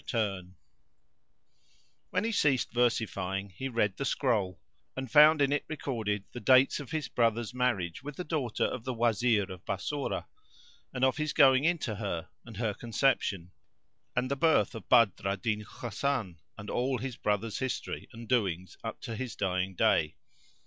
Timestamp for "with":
8.01-8.15